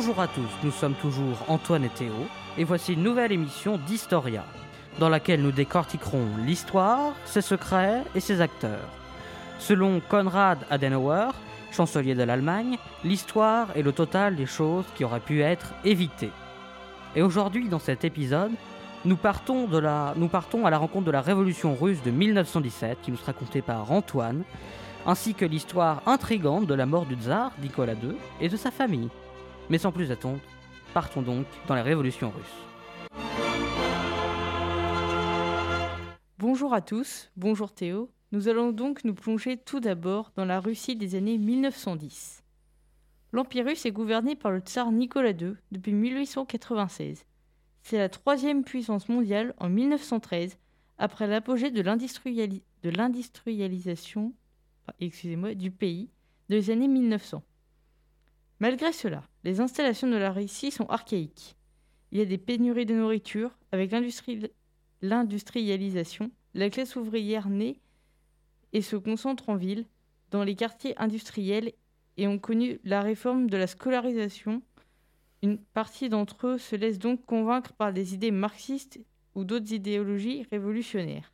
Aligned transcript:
Bonjour 0.00 0.20
à 0.20 0.28
tous, 0.28 0.48
nous 0.62 0.70
sommes 0.70 0.94
toujours 0.94 1.44
Antoine 1.48 1.82
et 1.82 1.88
Théo, 1.88 2.14
et 2.56 2.62
voici 2.62 2.92
une 2.92 3.02
nouvelle 3.02 3.32
émission 3.32 3.78
d'Historia, 3.78 4.44
dans 5.00 5.08
laquelle 5.08 5.42
nous 5.42 5.50
décortiquerons 5.50 6.24
l'histoire, 6.46 7.14
ses 7.24 7.40
secrets 7.40 8.04
et 8.14 8.20
ses 8.20 8.40
acteurs. 8.40 8.88
Selon 9.58 9.98
Konrad 9.98 10.60
Adenauer, 10.70 11.32
chancelier 11.72 12.14
de 12.14 12.22
l'Allemagne, 12.22 12.78
l'histoire 13.02 13.76
est 13.76 13.82
le 13.82 13.90
total 13.90 14.36
des 14.36 14.46
choses 14.46 14.84
qui 14.94 15.02
auraient 15.02 15.18
pu 15.18 15.42
être 15.42 15.74
évitées. 15.84 16.30
Et 17.16 17.22
aujourd'hui, 17.22 17.68
dans 17.68 17.80
cet 17.80 18.04
épisode, 18.04 18.52
nous 19.04 19.16
partons, 19.16 19.66
de 19.66 19.82
nous 20.14 20.28
partons 20.28 20.64
à 20.64 20.70
la 20.70 20.78
rencontre 20.78 21.06
de 21.06 21.10
la 21.10 21.22
révolution 21.22 21.74
russe 21.74 22.04
de 22.04 22.12
1917, 22.12 22.98
qui 23.02 23.10
nous 23.10 23.16
sera 23.16 23.32
contée 23.32 23.62
par 23.62 23.90
Antoine, 23.90 24.44
ainsi 25.08 25.34
que 25.34 25.44
l'histoire 25.44 26.02
intrigante 26.06 26.68
de 26.68 26.74
la 26.74 26.86
mort 26.86 27.04
du 27.04 27.16
tsar 27.16 27.50
Nicolas 27.60 27.94
II 27.94 28.14
et 28.40 28.48
de 28.48 28.56
sa 28.56 28.70
famille. 28.70 29.08
Mais 29.70 29.78
sans 29.78 29.92
plus 29.92 30.10
attendre, 30.10 30.40
partons 30.94 31.20
donc 31.20 31.46
dans 31.66 31.74
la 31.74 31.82
révolution 31.82 32.30
russe. 32.30 33.20
Bonjour 36.38 36.72
à 36.72 36.80
tous, 36.80 37.30
bonjour 37.36 37.72
Théo. 37.72 38.10
Nous 38.32 38.48
allons 38.48 38.72
donc 38.72 39.04
nous 39.04 39.14
plonger 39.14 39.58
tout 39.58 39.80
d'abord 39.80 40.32
dans 40.36 40.44
la 40.44 40.60
Russie 40.60 40.96
des 40.96 41.16
années 41.16 41.36
1910. 41.36 42.42
L'Empire 43.32 43.66
russe 43.66 43.84
est 43.84 43.92
gouverné 43.92 44.36
par 44.36 44.52
le 44.52 44.60
tsar 44.60 44.90
Nicolas 44.90 45.32
II 45.32 45.54
depuis 45.70 45.92
1896. 45.92 47.26
C'est 47.82 47.98
la 47.98 48.08
troisième 48.08 48.64
puissance 48.64 49.08
mondiale 49.08 49.54
en 49.58 49.68
1913, 49.68 50.56
après 50.96 51.26
l'apogée 51.26 51.70
de 51.70 51.82
l'industrialisation 51.82 54.32
du 55.00 55.70
pays 55.70 56.08
des 56.48 56.70
années 56.70 56.88
1900. 56.88 57.42
Malgré 58.60 58.92
cela, 58.92 59.22
les 59.44 59.60
installations 59.60 60.08
de 60.08 60.16
la 60.16 60.32
Russie 60.32 60.70
sont 60.70 60.86
archaïques. 60.86 61.56
Il 62.10 62.18
y 62.18 62.22
a 62.22 62.24
des 62.24 62.38
pénuries 62.38 62.86
de 62.86 62.94
nourriture, 62.94 63.50
avec 63.72 63.92
l'industrialisation, 65.02 66.30
la 66.54 66.70
classe 66.70 66.96
ouvrière 66.96 67.48
naît 67.48 67.78
et 68.72 68.82
se 68.82 68.96
concentre 68.96 69.48
en 69.48 69.56
ville, 69.56 69.86
dans 70.30 70.44
les 70.44 70.54
quartiers 70.54 70.98
industriels, 70.98 71.72
et 72.16 72.26
ont 72.26 72.38
connu 72.38 72.80
la 72.82 73.00
réforme 73.00 73.48
de 73.48 73.56
la 73.56 73.66
scolarisation. 73.68 74.62
Une 75.42 75.58
partie 75.58 76.08
d'entre 76.08 76.48
eux 76.48 76.58
se 76.58 76.74
laisse 76.74 76.98
donc 76.98 77.24
convaincre 77.24 77.72
par 77.74 77.92
des 77.92 78.14
idées 78.14 78.32
marxistes 78.32 78.98
ou 79.36 79.44
d'autres 79.44 79.72
idéologies 79.72 80.44
révolutionnaires. 80.50 81.32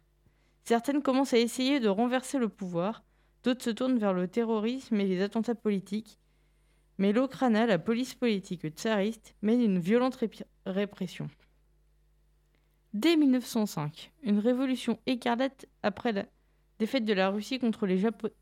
Certaines 0.64 1.02
commencent 1.02 1.32
à 1.32 1.38
essayer 1.38 1.80
de 1.80 1.88
renverser 1.88 2.38
le 2.38 2.50
pouvoir, 2.50 3.02
D'autres 3.44 3.62
se 3.62 3.70
tournent 3.70 3.98
vers 3.98 4.14
le 4.14 4.26
terrorisme 4.26 4.98
et 4.98 5.04
les 5.04 5.20
attentats 5.20 5.54
politiques. 5.54 6.18
Mais 6.98 7.12
l'Okrana, 7.12 7.66
la 7.66 7.78
police 7.78 8.14
politique 8.14 8.66
tsariste, 8.68 9.34
mène 9.42 9.60
une 9.60 9.78
violente 9.78 10.18
répression. 10.66 11.28
Dès 12.92 13.16
1905, 13.16 14.12
une 14.22 14.38
révolution 14.38 15.00
écarlate 15.06 15.66
après 15.82 16.12
la 16.12 16.26
défaite 16.78 17.04
de 17.04 17.12
la 17.12 17.30
Russie 17.30 17.58
contre 17.58 17.86
les 17.86 17.98
Japonais. 17.98 18.34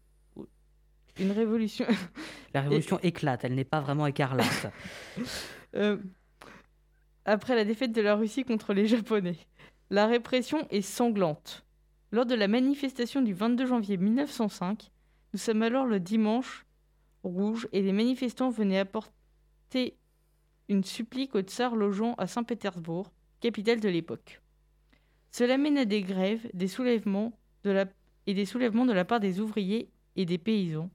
Une 1.19 1.33
révolution. 1.33 1.87
la 2.55 2.63
révolution 2.63 2.99
éclate, 3.03 3.45
elle 3.45 3.55
n'est 3.55 3.65
pas 3.65 3.81
vraiment 3.81 4.07
écarlate. 4.07 4.73
Euh, 5.75 5.97
après 7.25 7.55
la 7.55 7.65
défaite 7.65 7.93
de 7.93 8.03
la 8.03 8.15
Russie 8.15 8.45
contre 8.45 8.75
les 8.75 8.87
Japonais. 8.87 9.39
La 9.89 10.07
répression 10.07 10.67
est 10.69 10.83
sanglante. 10.83 11.65
Lors 12.11 12.27
de 12.27 12.35
la 12.35 12.47
manifestation 12.47 13.23
du 13.23 13.33
22 13.33 13.65
janvier 13.65 13.97
1905, 13.97 14.91
nous 15.33 15.39
sommes 15.39 15.63
alors 15.63 15.87
le 15.87 15.99
dimanche 15.99 16.67
et 17.25 17.83
les 17.83 17.93
manifestants 17.93 18.51
venaient 18.51 18.79
apporter 18.79 19.97
une 20.69 20.85
supplique 20.85 21.35
au 21.35 21.41
tsar 21.41 21.77
logeant 21.77 22.15
à 22.15 22.27
Saint-Pétersbourg, 22.27 23.13
capitale 23.41 23.81
de 23.81 23.89
l'époque. 23.89 24.41
Cela 25.31 25.57
mène 25.57 25.79
à 25.79 25.85
des 25.85 26.03
grèves 26.03 26.47
et 26.53 26.57
des 26.57 26.69
soulèvements 26.69 27.33
de 27.65 28.93
la 28.93 29.05
part 29.05 29.21
des 29.21 29.41
ouvriers 29.41 29.91
et 30.17 30.25
des 30.25 30.39
paysans, 30.39 30.91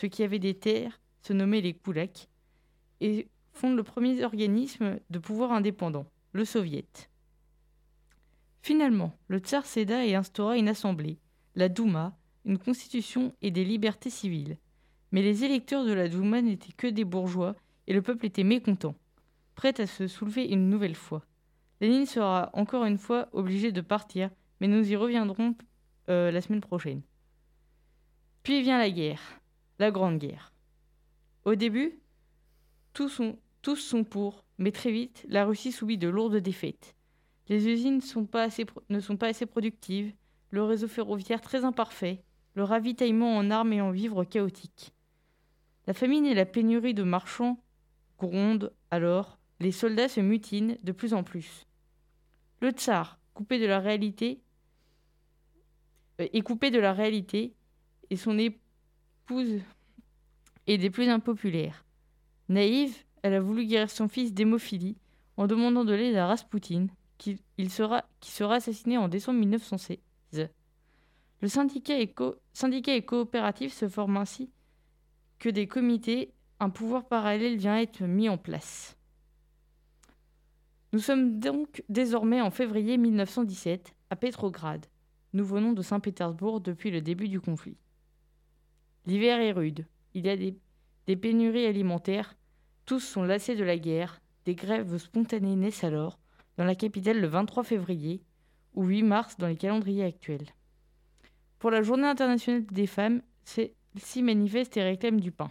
ceux 0.00 0.08
qui 0.08 0.22
avaient 0.22 0.38
des 0.38 0.54
terres 0.54 1.00
se 1.22 1.32
nommaient 1.32 1.60
les 1.60 1.74
koulaks, 1.74 2.28
et 3.00 3.28
fondent 3.52 3.76
le 3.76 3.82
premier 3.82 4.24
organisme 4.24 4.98
de 5.10 5.18
pouvoir 5.18 5.52
indépendant, 5.52 6.06
le 6.32 6.44
Soviet. 6.44 7.10
Finalement, 8.62 9.16
le 9.28 9.38
tsar 9.38 9.64
céda 9.64 10.04
et 10.04 10.14
instaura 10.14 10.56
une 10.56 10.68
assemblée, 10.68 11.18
la 11.54 11.68
Douma, 11.68 12.16
une 12.44 12.58
constitution 12.58 13.34
et 13.42 13.50
des 13.50 13.64
libertés 13.64 14.10
civiles. 14.10 14.58
Mais 15.12 15.22
les 15.22 15.44
électeurs 15.44 15.84
de 15.84 15.92
la 15.92 16.08
Douma 16.08 16.40
n'étaient 16.42 16.72
que 16.72 16.86
des 16.86 17.04
bourgeois 17.04 17.56
et 17.86 17.92
le 17.92 18.02
peuple 18.02 18.26
était 18.26 18.44
mécontent, 18.44 18.94
prêt 19.54 19.80
à 19.80 19.86
se 19.86 20.06
soulever 20.06 20.44
une 20.44 20.68
nouvelle 20.68 20.94
fois. 20.94 21.24
Lénine 21.80 22.06
sera 22.06 22.50
encore 22.52 22.84
une 22.84 22.98
fois 22.98 23.28
obligé 23.32 23.72
de 23.72 23.80
partir, 23.80 24.30
mais 24.60 24.68
nous 24.68 24.92
y 24.92 24.96
reviendrons 24.96 25.54
euh, 26.08 26.30
la 26.30 26.40
semaine 26.40 26.60
prochaine. 26.60 27.02
Puis 28.42 28.62
vient 28.62 28.78
la 28.78 28.90
guerre, 28.90 29.40
la 29.78 29.90
Grande 29.90 30.18
Guerre. 30.18 30.52
Au 31.44 31.54
début, 31.54 31.98
tous 32.92 33.08
sont, 33.08 34.04
pour, 34.04 34.44
mais 34.58 34.72
très 34.72 34.92
vite, 34.92 35.24
la 35.28 35.44
Russie 35.44 35.72
subit 35.72 35.98
de 35.98 36.08
lourdes 36.08 36.36
défaites. 36.36 36.94
Les 37.48 37.66
usines 37.68 37.96
ne 37.96 39.00
sont 39.00 39.16
pas 39.16 39.26
assez 39.28 39.46
productives, 39.46 40.12
le 40.50 40.62
réseau 40.62 40.86
ferroviaire 40.86 41.40
très 41.40 41.64
imparfait, 41.64 42.22
le 42.54 42.64
ravitaillement 42.64 43.36
en 43.36 43.50
armes 43.50 43.72
et 43.72 43.80
en 43.80 43.90
vivres 43.90 44.24
chaotique. 44.24 44.92
La 45.90 45.94
famine 45.94 46.24
et 46.24 46.34
la 46.34 46.46
pénurie 46.46 46.94
de 46.94 47.02
marchands 47.02 47.58
grondent 48.16 48.72
alors, 48.92 49.40
les 49.58 49.72
soldats 49.72 50.08
se 50.08 50.20
mutinent 50.20 50.76
de 50.84 50.92
plus 50.92 51.14
en 51.14 51.24
plus. 51.24 51.66
Le 52.60 52.70
tsar, 52.70 53.18
coupé 53.34 53.58
de 53.58 53.66
la 53.66 53.80
réalité, 53.80 54.40
euh, 56.20 56.28
est 56.32 56.42
coupé 56.42 56.70
de 56.70 56.78
la 56.78 56.92
réalité 56.92 57.54
et 58.08 58.14
son 58.14 58.38
épouse 58.38 59.62
est 60.68 60.78
des 60.78 60.90
plus 60.90 61.08
impopulaires. 61.08 61.84
Naïve, 62.48 62.96
elle 63.22 63.34
a 63.34 63.40
voulu 63.40 63.66
guérir 63.66 63.90
son 63.90 64.06
fils 64.06 64.32
d'hémophilie 64.32 64.96
en 65.36 65.48
demandant 65.48 65.84
de 65.84 65.92
l'aide 65.92 66.14
à 66.14 66.28
Rasputin, 66.28 66.86
qui, 67.18 67.40
sera, 67.68 68.04
assassiné 68.54 68.96
en 68.96 69.08
décembre 69.08 69.40
1916. 69.40 69.98
Le 71.40 71.48
syndicat 71.48 71.96
syndicat 72.52 72.94
et 72.94 73.04
coopératif 73.04 73.72
se 73.72 73.88
forment 73.88 74.18
ainsi 74.18 74.50
que 75.40 75.48
des 75.48 75.66
comités, 75.66 76.32
un 76.60 76.70
pouvoir 76.70 77.08
parallèle 77.08 77.56
vient 77.56 77.80
être 77.80 78.02
mis 78.02 78.28
en 78.28 78.38
place. 78.38 78.96
Nous 80.92 81.00
sommes 81.00 81.40
donc 81.40 81.82
désormais 81.88 82.40
en 82.40 82.50
février 82.50 82.98
1917 82.98 83.94
à 84.10 84.16
Petrograd. 84.16 84.86
Nous 85.32 85.44
venons 85.44 85.72
de 85.72 85.82
Saint-Pétersbourg 85.82 86.60
depuis 86.60 86.90
le 86.90 87.00
début 87.00 87.28
du 87.28 87.40
conflit. 87.40 87.78
L'hiver 89.06 89.40
est 89.40 89.52
rude. 89.52 89.86
Il 90.14 90.26
y 90.26 90.28
a 90.28 90.36
des, 90.36 90.58
des 91.06 91.16
pénuries 91.16 91.66
alimentaires. 91.66 92.36
Tous 92.84 93.00
sont 93.00 93.22
lassés 93.22 93.56
de 93.56 93.64
la 93.64 93.78
guerre. 93.78 94.20
Des 94.44 94.54
grèves 94.54 94.98
spontanées 94.98 95.56
naissent 95.56 95.84
alors, 95.84 96.18
dans 96.58 96.64
la 96.64 96.74
capitale 96.74 97.20
le 97.20 97.28
23 97.28 97.62
février 97.62 98.22
ou 98.74 98.84
8 98.84 99.02
mars 99.04 99.36
dans 99.38 99.46
les 99.46 99.56
calendriers 99.56 100.04
actuels. 100.04 100.48
Pour 101.58 101.70
la 101.70 101.82
journée 101.82 102.08
internationale 102.08 102.66
des 102.66 102.86
femmes, 102.86 103.22
celles-ci 103.92 104.22
manifestent 104.22 104.76
et 104.76 104.82
réclament 104.82 105.20
du 105.20 105.32
pain. 105.32 105.50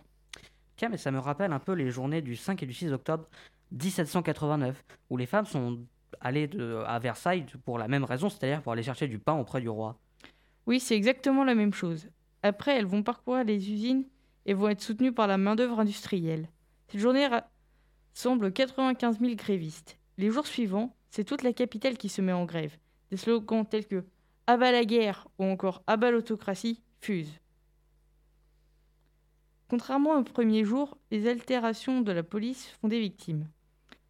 Tiens, 0.76 0.90
mais 0.90 0.98
ça 0.98 1.12
me 1.12 1.20
rappelle 1.20 1.52
un 1.52 1.60
peu 1.60 1.74
les 1.74 1.92
journées 1.92 2.22
du 2.22 2.36
5 2.36 2.64
et 2.64 2.66
du 2.66 2.74
6 2.74 2.94
octobre 2.94 3.28
1789, 3.72 4.84
où 5.10 5.18
les 5.18 5.26
femmes 5.26 5.46
sont 5.46 5.80
allées 6.22 6.50
à 6.86 7.00
Versailles 7.00 7.46
pour 7.66 7.78
la 7.78 7.88
même 7.88 8.04
raison, 8.04 8.30
c'est-à-dire 8.30 8.62
pour 8.62 8.72
aller 8.72 8.84
chercher 8.84 9.08
du 9.08 9.20
pain 9.20 9.34
auprès 9.34 9.62
du 9.62 9.70
roi. 9.70 10.00
Oui, 10.66 10.80
c'est 10.80 10.96
exactement 10.96 11.44
la 11.44 11.56
même 11.56 11.74
chose. 11.74 12.08
Après, 12.44 12.78
elles 12.78 12.86
vont 12.86 13.04
parcourir 13.04 13.44
les 13.44 13.72
usines 13.72 14.06
et 14.46 14.54
vont 14.54 14.70
être 14.70 14.82
soutenues 14.82 15.12
par 15.12 15.28
la 15.28 15.38
main-d'œuvre 15.38 15.80
industrielle. 15.80 16.48
Cette 16.88 17.02
journée 17.02 17.28
rassemble 17.28 18.52
95 18.52 19.20
000 19.20 19.36
grévistes. 19.36 19.98
Les 20.18 20.32
jours 20.32 20.48
suivants, 20.48 20.96
c'est 21.10 21.24
toute 21.24 21.44
la 21.44 21.54
capitale 21.54 21.98
qui 21.98 22.10
se 22.10 22.22
met 22.22 22.34
en 22.34 22.46
grève. 22.46 22.78
Des 23.12 23.18
slogans 23.18 23.66
tels 23.66 23.88
que 23.88 24.06
Abat 24.48 24.72
la 24.72 24.86
guerre 24.86 25.28
ou 25.38 25.44
encore 25.44 25.84
Abat 25.88 26.12
l'autocratie 26.12 26.82
fusent. 27.02 27.40
Contrairement 29.70 30.18
au 30.18 30.24
premier 30.24 30.66
jour, 30.66 30.98
les 31.12 31.28
altérations 31.28 32.02
de 32.02 32.12
la 32.12 32.24
police 32.24 32.68
font 32.82 32.88
des 32.88 33.00
victimes. 33.00 33.48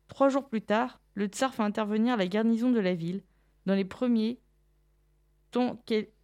Trois 0.08 0.30
jours 0.30 0.48
plus 0.48 0.62
tard, 0.62 1.00
le 1.14 1.28
tsar 1.28 1.54
fait 1.54 1.64
intervenir 1.64 2.18
la 2.18 2.28
garnison 2.28 2.72
de 2.72 2.80
la 2.80 2.96
ville, 2.96 3.22
dans 3.66 3.76
les 3.76 3.86
premiers, 3.86 4.40
tant, 5.52 5.78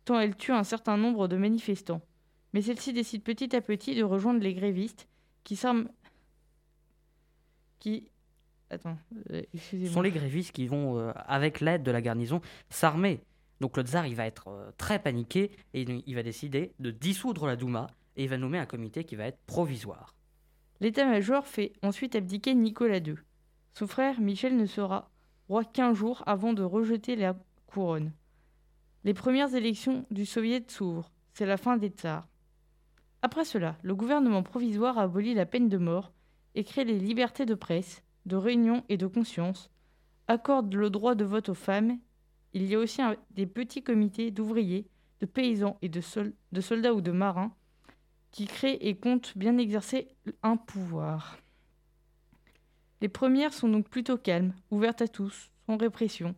elle 0.09 0.35
tue 0.37 0.53
un 0.53 0.63
certain 0.63 0.97
nombre 0.97 1.27
de 1.27 1.37
manifestants. 1.37 2.01
Mais 2.53 2.61
celle-ci 2.61 2.93
décide 2.93 3.23
petit 3.23 3.55
à 3.55 3.61
petit 3.61 3.93
de 3.93 4.03
rejoindre 4.03 4.39
les 4.39 4.53
grévistes 4.53 5.07
qui 5.43 5.55
s'arment. 5.55 5.89
qui. 7.79 8.09
Attends, 8.71 8.97
euh, 9.29 9.43
sont 9.91 10.01
les 10.01 10.11
grévistes 10.11 10.51
qui 10.51 10.65
vont, 10.65 10.97
euh, 10.97 11.11
avec 11.27 11.59
l'aide 11.59 11.83
de 11.83 11.91
la 11.91 12.01
garnison, 12.01 12.41
s'armer 12.69 13.21
donc 13.61 13.77
le 13.77 13.83
tsar, 13.83 14.05
il 14.05 14.15
va 14.15 14.25
être 14.25 14.49
euh, 14.49 14.71
très 14.77 14.99
paniqué 14.99 15.51
et 15.73 15.85
il 16.05 16.15
va 16.15 16.23
décider 16.23 16.73
de 16.79 16.91
dissoudre 16.91 17.47
la 17.47 17.55
Douma 17.55 17.87
et 18.15 18.23
il 18.23 18.29
va 18.29 18.37
nommer 18.37 18.59
un 18.59 18.65
comité 18.65 19.03
qui 19.03 19.15
va 19.15 19.25
être 19.25 19.39
provisoire. 19.45 20.15
L'état-major 20.81 21.47
fait 21.47 21.73
ensuite 21.81 22.15
abdiquer 22.15 22.53
Nicolas 22.53 22.97
II. 22.97 23.15
Son 23.73 23.87
frère 23.87 24.19
Michel 24.19 24.57
ne 24.57 24.65
sera 24.65 25.09
roi 25.47 25.63
qu'un 25.63 25.93
jour 25.93 26.23
avant 26.25 26.53
de 26.53 26.63
rejeter 26.63 27.15
la 27.15 27.35
couronne. 27.67 28.11
Les 29.03 29.13
premières 29.13 29.53
élections 29.53 30.05
du 30.11 30.25
Soviet 30.25 30.65
s'ouvrent. 30.69 31.11
C'est 31.33 31.45
la 31.45 31.57
fin 31.57 31.77
des 31.77 31.89
tsars. 31.89 32.27
Après 33.21 33.45
cela, 33.45 33.77
le 33.81 33.95
gouvernement 33.95 34.43
provisoire 34.43 34.97
abolit 34.97 35.33
la 35.33 35.45
peine 35.45 35.69
de 35.69 35.77
mort 35.77 36.11
et 36.55 36.63
crée 36.63 36.85
les 36.85 36.99
libertés 36.99 37.45
de 37.45 37.55
presse, 37.55 38.03
de 38.25 38.35
réunion 38.35 38.83
et 38.89 38.97
de 38.97 39.07
conscience, 39.07 39.69
accorde 40.27 40.73
le 40.73 40.89
droit 40.89 41.15
de 41.15 41.25
vote 41.25 41.49
aux 41.49 41.55
femmes. 41.55 41.99
Il 42.53 42.65
y 42.65 42.75
a 42.75 42.79
aussi 42.79 43.01
des 43.31 43.45
petits 43.45 43.83
comités 43.83 44.31
d'ouvriers, 44.31 44.87
de 45.19 45.25
paysans 45.25 45.77
et 45.81 45.89
de 45.89 46.01
soldats 46.61 46.93
ou 46.93 47.01
de 47.01 47.11
marins 47.11 47.53
qui 48.35 48.47
créent 48.47 48.77
et 48.81 48.95
comptent 48.95 49.37
bien 49.37 49.57
exercer 49.57 50.09
un 50.43 50.57
pouvoir. 50.57 51.37
Les 52.99 53.07
premières 53.07 53.53
sont 53.53 53.69
donc 53.69 53.87
plutôt 53.87 54.17
calmes, 54.17 54.53
ouvertes 54.71 55.01
à 55.01 55.07
tous, 55.07 55.51
sans 55.65 55.77
répression, 55.77 56.35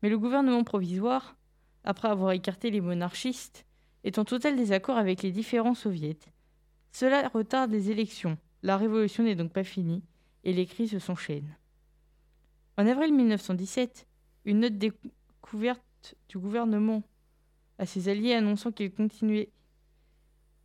mais 0.00 0.10
le 0.10 0.18
gouvernement 0.18 0.62
provisoire, 0.62 1.36
après 1.82 2.06
avoir 2.06 2.30
écarté 2.30 2.70
les 2.70 2.80
monarchistes, 2.80 3.66
est 4.04 4.18
en 4.18 4.24
total 4.24 4.54
désaccord 4.54 4.96
avec 4.96 5.22
les 5.22 5.32
différents 5.32 5.74
soviets. 5.74 6.20
Cela 6.92 7.26
retarde 7.26 7.72
les 7.72 7.90
élections, 7.90 8.38
la 8.62 8.76
révolution 8.76 9.24
n'est 9.24 9.34
donc 9.34 9.52
pas 9.52 9.64
finie, 9.64 10.04
et 10.44 10.52
les 10.52 10.66
crises 10.66 10.96
s'enchaînent. 11.00 11.56
En 12.78 12.86
avril 12.86 13.12
1917, 13.12 14.06
une 14.44 14.60
note 14.60 14.78
découverte 14.78 16.14
du 16.28 16.38
gouvernement 16.38 17.02
à 17.78 17.86
ses 17.86 18.08
alliés 18.08 18.34
annonçant 18.34 18.70
qu'il 18.70 18.92
continuait 18.92 19.50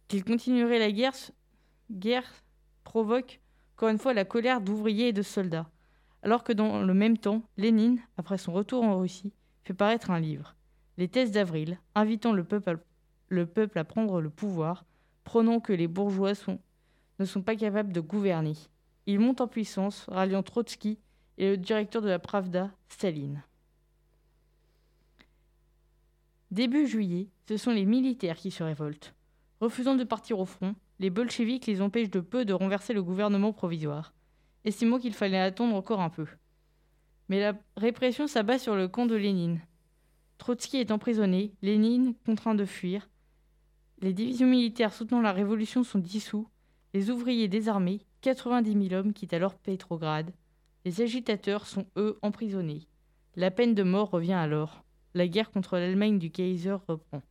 qu'il 0.08 0.24
continuerait 0.24 0.80
la 0.80 0.92
guerre, 0.92 2.34
provoque 2.84 3.40
encore 3.76 3.90
une 3.90 3.98
fois 3.98 4.14
la 4.14 4.26
colère 4.26 4.62
d'ouvriers 4.62 5.10
et 5.10 5.14
de 5.14 5.22
soldats, 5.22 5.70
alors 6.24 6.44
que 6.44 6.54
dans 6.54 6.82
le 6.82 6.94
même 6.94 7.18
temps, 7.18 7.44
Lénine, 7.58 8.00
après 8.18 8.38
son 8.38 8.54
retour 8.54 8.84
en 8.84 9.00
Russie, 9.00 9.34
fait 9.64 9.74
paraître 9.74 10.12
un 10.12 10.20
livre, 10.20 10.56
Les 10.98 11.08
thèses 11.08 11.32
d'avril, 11.32 11.80
invitant 11.94 12.32
le 12.32 12.44
peuple, 12.44 12.80
à, 13.78 13.84
prendre 13.84 14.22
le 14.22 14.30
pouvoir, 14.30 14.86
prônant 15.24 15.60
que 15.60 15.74
les 15.74 15.88
bourgeois 15.88 16.34
ne 17.20 17.26
sont 17.26 17.42
pas 17.42 17.56
capables 17.56 17.92
de 17.92 18.00
gouverner. 18.00 18.54
Il 19.08 19.20
monte 19.20 19.42
en 19.42 19.48
puissance, 19.48 20.06
ralliant 20.08 20.44
Trotsky 20.44 20.98
et 21.38 21.50
le 21.50 21.58
directeur 21.58 22.02
de 22.02 22.10
la 22.10 22.20
Pravda, 22.20 22.72
Staline. 22.88 23.44
Début 26.52 26.88
juillet, 26.88 27.28
ce 27.50 27.58
sont 27.58 27.72
les 27.72 27.86
militaires 27.86 28.38
qui 28.38 28.52
se 28.52 28.64
révoltent. 28.64 29.14
Refusant 29.62 29.96
de 29.96 30.04
partir 30.04 30.40
au 30.40 30.46
front, 30.46 30.76
les 31.00 31.10
bolcheviks 31.10 31.68
les 31.68 31.82
empêchent 31.82 32.10
de 32.10 32.20
peu 32.20 32.46
de 32.46 32.54
renverser 32.54 32.94
le 32.94 33.04
gouvernement 33.04 33.54
provisoire, 33.54 34.14
estimant 34.64 35.00
qu'il 35.00 35.14
fallait 35.14 35.40
attendre 35.40 35.76
encore 35.76 36.02
un 36.02 36.10
peu. 36.10 36.28
Mais 37.30 37.40
la 37.40 37.54
répression 37.78 38.28
s'abat 38.28 38.60
sur 38.60 38.76
le 38.76 38.88
camp 38.88 39.06
de 39.06 39.16
Lénine. 39.16 39.62
Trotsky 40.38 40.78
est 40.78 40.92
emprisonné, 40.92 41.54
Lénine 41.62 42.14
contraint 42.26 42.56
de 42.56 42.66
fuir. 42.66 43.10
Les 44.02 44.14
divisions 44.14 44.48
militaires 44.48 44.94
soutenant 44.94 45.22
la 45.22 45.32
révolution 45.32 45.84
sont 45.84 46.00
dissous, 46.00 46.48
les 46.94 47.10
ouvriers 47.10 47.48
désarmés, 47.48 48.06
90 48.22 48.88
000 48.88 48.94
hommes 48.94 49.12
quittent 49.12 49.34
alors 49.34 49.56
Pétrograd. 49.56 50.32
Les 50.86 51.02
agitateurs 51.02 51.68
sont, 51.68 51.86
eux, 51.98 52.18
emprisonnés. 52.22 52.88
La 53.36 53.52
peine 53.52 53.76
de 53.76 53.84
mort 53.84 54.12
revient 54.12 54.34
alors. 54.34 54.84
La 55.14 55.28
guerre 55.28 55.52
contre 55.52 55.78
l'Allemagne 55.78 56.20
du 56.20 56.32
Kaiser 56.32 56.78
reprend. 56.88 57.22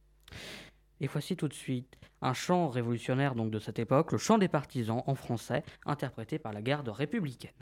Et 1.00 1.06
voici 1.06 1.36
tout 1.36 1.48
de 1.48 1.54
suite 1.54 1.96
un 2.22 2.32
chant 2.32 2.68
révolutionnaire 2.68 3.34
donc 3.34 3.50
de 3.50 3.58
cette 3.58 3.78
époque, 3.78 4.12
le 4.12 4.18
chant 4.18 4.38
des 4.38 4.48
partisans 4.48 5.02
en 5.06 5.14
français, 5.14 5.62
interprété 5.84 6.38
par 6.38 6.52
la 6.52 6.62
garde 6.62 6.88
républicaine. 6.88 7.52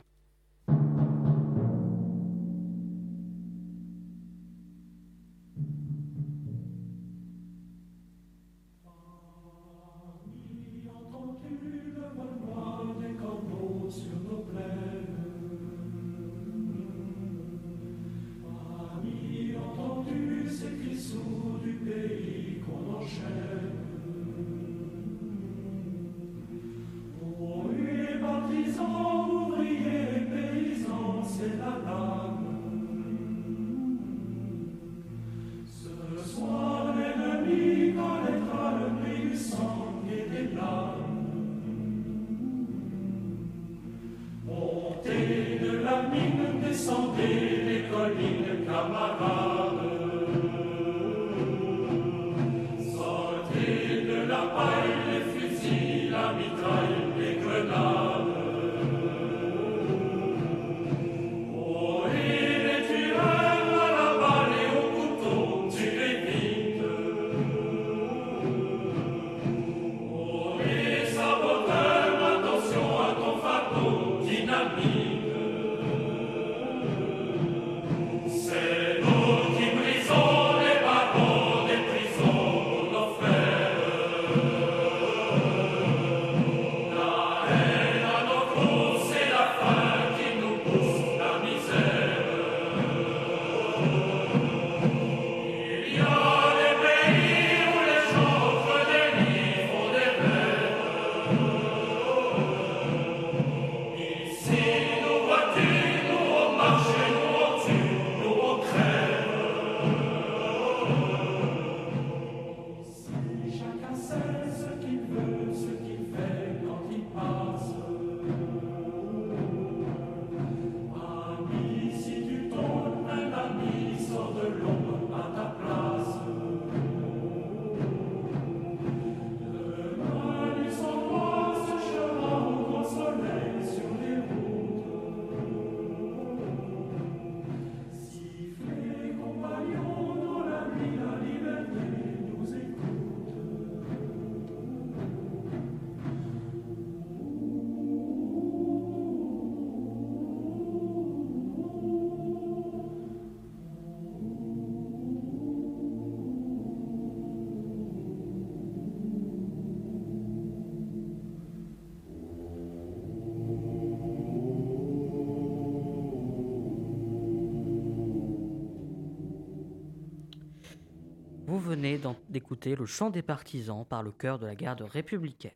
Venez 171.63 171.99
d'écouter 172.29 172.75
le 172.75 172.85
chant 172.85 173.09
des 173.09 173.21
partisans 173.21 173.85
par 173.85 174.03
le 174.03 174.11
chœur 174.11 174.37
de 174.37 174.45
la 174.45 174.55
garde 174.55 174.81
républicaine. 174.81 175.51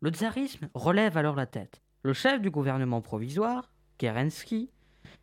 Le 0.00 0.10
tsarisme 0.10 0.68
relève 0.74 1.16
alors 1.16 1.36
la 1.36 1.46
tête. 1.46 1.80
Le 2.02 2.12
chef 2.12 2.42
du 2.42 2.50
gouvernement 2.50 3.00
provisoire, 3.00 3.70
Kerensky, 3.98 4.70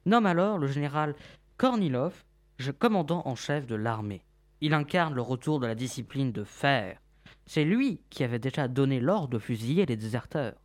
nomme 0.06 0.26
alors 0.26 0.58
le 0.58 0.68
général 0.68 1.16
Kornilov 1.58 2.24
commandant 2.72 3.24
en 3.26 3.36
chef 3.36 3.66
de 3.66 3.76
l'armée. 3.76 4.22
Il 4.62 4.74
incarne 4.74 5.16
le 5.16 5.22
retour 5.22 5.60
de 5.60 5.66
la 5.66 5.76
discipline 5.76 6.32
de 6.32 6.44
fer. 6.44 7.02
C'est 7.46 7.66
lui 7.66 8.02
qui 8.10 8.24
avait 8.24 8.40
déjà 8.40 8.68
donné 8.68 9.00
l'ordre 9.00 9.30
de 9.30 9.40
fusiller 9.40 9.86
les 9.86 9.98
déserteurs. 9.98 10.56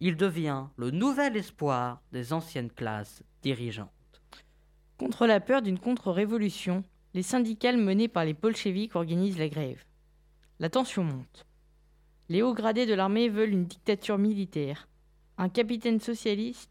Il 0.00 0.16
devient 0.16 0.64
le 0.76 0.90
nouvel 0.90 1.36
espoir 1.36 2.02
des 2.10 2.32
anciennes 2.32 2.72
classes 2.72 3.22
dirigeantes. 3.42 3.90
Contre 4.98 5.26
la 5.26 5.38
peur 5.38 5.62
d'une 5.62 5.78
contre-révolution, 5.78 6.82
les 7.14 7.22
syndicats 7.22 7.72
menés 7.72 8.08
par 8.08 8.24
les 8.24 8.34
bolcheviks 8.34 8.96
organisent 8.96 9.38
la 9.38 9.48
grève. 9.48 9.84
La 10.58 10.70
tension 10.70 11.04
monte. 11.04 11.46
Les 12.28 12.42
hauts 12.42 12.54
gradés 12.54 12.86
de 12.86 12.94
l'armée 12.94 13.28
veulent 13.28 13.52
une 13.52 13.66
dictature 13.66 14.18
militaire. 14.18 14.88
Un 15.36 15.48
capitaine 15.48 16.00
socialiste 16.00 16.70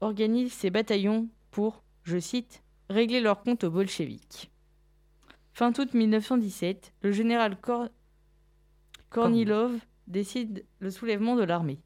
organise 0.00 0.52
ses 0.52 0.70
bataillons 0.70 1.28
pour, 1.50 1.82
je 2.02 2.18
cite, 2.18 2.62
régler 2.88 3.20
leur 3.20 3.42
compte 3.42 3.64
aux 3.64 3.70
bolcheviks. 3.70 4.50
Fin 5.52 5.72
août 5.78 5.94
1917, 5.94 6.92
le 7.02 7.12
général 7.12 7.56
Kornilov 9.08 9.78
décide 10.06 10.64
le 10.80 10.90
soulèvement 10.90 11.36
de 11.36 11.44
l'armée. 11.44 11.80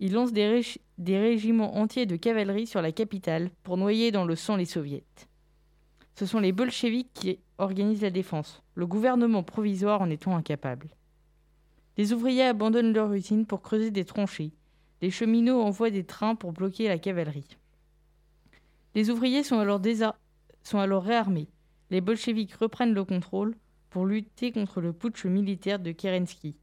Il 0.00 0.12
lance 0.12 0.32
des, 0.32 0.60
des, 0.98 1.18
régiments 1.18 1.76
entiers 1.76 2.06
de 2.06 2.16
cavalerie 2.16 2.66
sur 2.66 2.82
la 2.82 2.92
capitale 2.92 3.50
pour 3.62 3.76
noyer 3.76 4.10
dans 4.10 4.24
le 4.24 4.34
sang 4.34 4.56
les 4.56 4.64
soviets. 4.64 5.04
Ce 6.16 6.26
sont 6.26 6.38
les 6.38 6.52
bolcheviks 6.52 7.12
qui 7.12 7.40
organisent 7.58 8.02
la 8.02 8.10
défense, 8.10 8.62
le 8.74 8.86
gouvernement 8.86 9.42
provisoire 9.42 10.00
en 10.00 10.10
étant 10.10 10.36
incapable. 10.36 10.88
Les 11.96 12.12
ouvriers 12.12 12.44
abandonnent 12.44 12.92
leur 12.92 13.12
usine 13.12 13.46
pour 13.46 13.62
creuser 13.62 13.90
des 13.90 14.04
tranchées. 14.04 14.52
Les 15.00 15.10
cheminots 15.10 15.62
envoient 15.62 15.90
des 15.90 16.04
trains 16.04 16.34
pour 16.34 16.52
bloquer 16.52 16.88
la 16.88 16.98
cavalerie. 16.98 17.56
Les 18.94 19.10
ouvriers 19.10 19.42
sont 19.42 19.58
alors 19.58 19.80
réarmés. 21.02 21.48
Les 21.90 22.00
bolcheviks 22.00 22.54
reprennent 22.54 22.94
le 22.94 23.04
contrôle 23.04 23.56
pour 23.90 24.06
lutter 24.06 24.52
contre 24.52 24.80
le 24.80 24.92
putsch 24.92 25.26
militaire 25.26 25.78
de 25.78 25.92
Kerensky. 25.92 26.56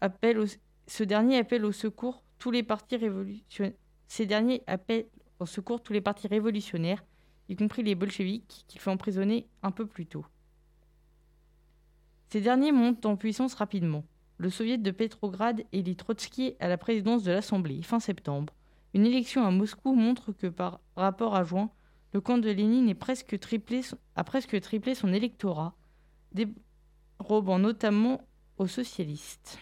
ce 0.00 1.02
dernier 1.02 1.36
appelle. 1.36 1.70
Ces 4.06 4.26
derniers 4.26 4.62
appellent 4.68 5.08
au 5.40 5.46
secours 5.46 5.80
tous 5.80 5.80
les 5.82 5.82
partis 6.00 6.26
révolutionnaires, 6.26 7.04
y 7.48 7.56
compris 7.56 7.82
les 7.82 7.94
bolcheviks, 7.94 8.64
qu'il 8.68 8.80
fait 8.80 8.90
emprisonner 8.90 9.46
un 9.62 9.70
peu 9.70 9.86
plus 9.86 10.06
tôt. 10.06 10.24
Ces 12.30 12.40
derniers 12.40 12.72
montent 12.72 13.06
en 13.06 13.16
puissance 13.16 13.54
rapidement. 13.54 14.04
Le 14.38 14.50
soviet 14.50 14.78
de 14.78 14.90
Petrograd 14.90 15.62
élit 15.72 15.96
Trotsky 15.96 16.54
à 16.58 16.68
la 16.68 16.76
présidence 16.76 17.22
de 17.22 17.32
l'Assemblée 17.32 17.82
fin 17.82 18.00
septembre. 18.00 18.52
Une 18.92 19.06
élection 19.06 19.44
à 19.46 19.50
Moscou 19.50 19.94
montre 19.94 20.32
que 20.32 20.46
par 20.46 20.80
rapport 20.96 21.36
à 21.36 21.44
juin, 21.44 21.70
le 22.12 22.20
camp 22.20 22.38
de 22.38 22.50
Lénine 22.50 22.90
a 22.90 22.94
presque 22.94 23.38
triplé 23.40 24.94
son 24.94 25.12
électorat, 25.12 25.74
dérobant 26.32 27.58
notamment 27.58 28.20
aux 28.58 28.66
socialistes. 28.66 29.58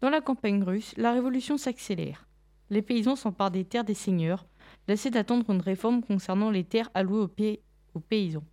Dans 0.00 0.10
la 0.10 0.20
campagne 0.20 0.62
russe, 0.62 0.94
la 0.96 1.12
révolution 1.12 1.56
s'accélère. 1.56 2.28
Les 2.70 2.82
paysans 2.82 3.16
s'emparent 3.16 3.50
des 3.50 3.64
terres 3.64 3.84
des 3.84 3.94
seigneurs, 3.94 4.46
lassés 4.88 5.10
d'attendre 5.10 5.50
une 5.50 5.60
réforme 5.60 6.02
concernant 6.02 6.50
les 6.50 6.64
terres 6.64 6.90
allouées 6.94 7.60
aux, 7.94 8.00
paysans. 8.00 8.44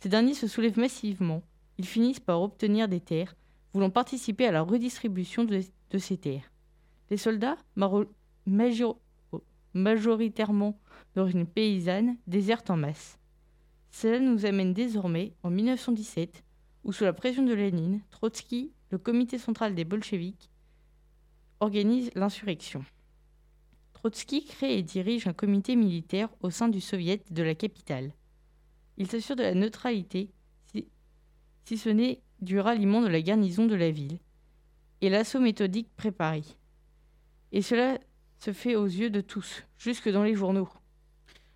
Ces 0.00 0.08
derniers 0.08 0.34
se 0.34 0.46
soulèvent 0.46 0.78
massivement. 0.78 1.42
Ils 1.78 1.86
finissent 1.86 2.20
par 2.20 2.42
obtenir 2.42 2.88
des 2.88 3.00
terres, 3.00 3.34
voulant 3.72 3.90
participer 3.90 4.46
à 4.46 4.52
la 4.52 4.62
redistribution 4.62 5.44
de, 5.44 5.62
ces 5.98 6.16
terres. 6.16 6.50
Les 7.10 7.16
soldats, 7.16 7.56
majoritairement 9.74 10.78
d'origine 11.14 11.46
paysanne, 11.46 12.16
désertent 12.26 12.70
en 12.70 12.76
masse. 12.76 13.18
Cela 13.90 14.18
nous 14.20 14.46
amène 14.46 14.72
désormais 14.72 15.34
en 15.42 15.50
1917, 15.50 16.44
où 16.84 16.92
sous 16.92 17.04
la 17.04 17.12
pression 17.12 17.44
de 17.44 17.54
Lénine, 17.54 18.00
Trotsky, 18.10 18.72
le 18.90 18.98
comité 18.98 19.38
central 19.38 19.74
des 19.74 19.84
bolcheviks, 19.84 20.50
organise 21.60 22.10
l'insurrection. 22.14 22.84
Trotsky 24.02 24.44
crée 24.44 24.78
et 24.78 24.82
dirige 24.82 25.28
un 25.28 25.32
comité 25.32 25.76
militaire 25.76 26.28
au 26.40 26.50
sein 26.50 26.68
du 26.68 26.80
soviet 26.80 27.22
de 27.30 27.44
la 27.44 27.54
capitale. 27.54 28.10
Il 28.96 29.08
s'assure 29.08 29.36
de 29.36 29.44
la 29.44 29.54
neutralité, 29.54 30.32
si, 31.64 31.78
ce 31.78 31.88
n'est 31.88 32.20
du 32.40 32.58
ralliement 32.58 33.00
de 33.00 33.06
la 33.06 33.22
garnison 33.22 33.64
de 33.64 33.76
la 33.76 33.92
ville, 33.92 34.18
et 35.02 35.08
l'assaut 35.08 35.38
méthodique 35.38 35.88
préparé. 35.96 36.42
Et 37.52 37.62
cela 37.62 37.96
se 38.40 38.52
fait 38.52 38.74
aux 38.74 38.86
yeux 38.86 39.08
de 39.08 39.20
tous, 39.20 39.62
jusque 39.78 40.08
dans 40.08 40.24
les 40.24 40.34
journaux. 40.34 40.68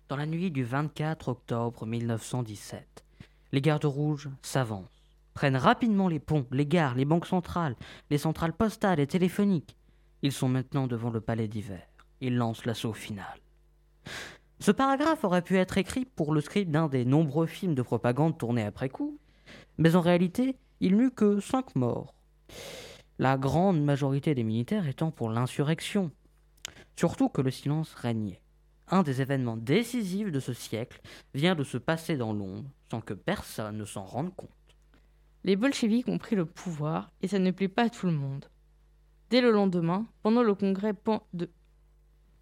Dans 0.07 0.15
la 0.15 0.25
nuit 0.25 0.49
du 0.49 0.63
24 0.63 1.27
octobre 1.27 1.85
1917, 1.85 3.03
les 3.51 3.59
gardes 3.59 3.83
rouges 3.83 4.29
s'avancent, 4.41 4.87
prennent 5.33 5.57
rapidement 5.57 6.07
les 6.07 6.19
ponts, 6.21 6.47
les 6.51 6.65
gares, 6.65 6.95
les 6.95 7.03
banques 7.03 7.27
centrales, 7.27 7.75
les 8.09 8.17
centrales 8.17 8.53
postales 8.53 9.01
et 9.01 9.07
téléphoniques. 9.07 9.75
Ils 10.21 10.31
sont 10.31 10.47
maintenant 10.47 10.87
devant 10.87 11.09
le 11.09 11.19
palais 11.19 11.49
d'hiver. 11.49 11.85
Ils 12.21 12.35
lancent 12.35 12.65
l'assaut 12.65 12.93
final. 12.93 13.39
Ce 14.59 14.71
paragraphe 14.71 15.23
aurait 15.23 15.43
pu 15.43 15.57
être 15.57 15.77
écrit 15.77 16.05
pour 16.05 16.33
le 16.33 16.41
script 16.41 16.71
d'un 16.71 16.87
des 16.87 17.05
nombreux 17.05 17.45
films 17.45 17.75
de 17.75 17.81
propagande 17.81 18.37
tournés 18.37 18.63
après 18.63 18.89
coup, 18.89 19.19
mais 19.77 19.95
en 19.95 20.01
réalité, 20.01 20.55
il 20.79 20.97
n'eut 20.97 21.11
que 21.11 21.39
cinq 21.39 21.75
morts. 21.75 22.15
La 23.19 23.37
grande 23.37 23.83
majorité 23.83 24.35
des 24.35 24.43
militaires 24.43 24.87
étant 24.87 25.11
pour 25.11 25.29
l'insurrection, 25.29 26.11
surtout 26.95 27.29
que 27.29 27.41
le 27.41 27.51
silence 27.51 27.93
régnait. 27.93 28.41
Un 28.89 29.03
des 29.03 29.21
événements 29.21 29.57
décisifs 29.57 30.31
de 30.31 30.39
ce 30.39 30.53
siècle 30.53 31.01
vient 31.33 31.55
de 31.55 31.63
se 31.63 31.77
passer 31.77 32.15
dans 32.15 32.33
l'ombre 32.33 32.69
sans 32.89 33.01
que 33.01 33.13
personne 33.13 33.77
ne 33.77 33.85
s'en 33.85 34.05
rende 34.05 34.33
compte. 34.35 34.49
Les 35.43 35.55
bolcheviks 35.55 36.07
ont 36.07 36.17
pris 36.17 36.35
le 36.35 36.45
pouvoir 36.45 37.11
et 37.21 37.27
ça 37.27 37.39
ne 37.39 37.51
plaît 37.51 37.67
pas 37.67 37.83
à 37.83 37.89
tout 37.89 38.05
le 38.05 38.13
monde. 38.13 38.45
Dès 39.29 39.41
le 39.41 39.51
lendemain, 39.51 40.05
pendant 40.23 40.41
le 40.41 40.55
congrès 40.55 40.93
de... 41.33 41.49